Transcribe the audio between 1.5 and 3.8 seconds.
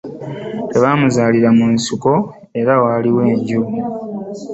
mu nsiko era waaliwo enju.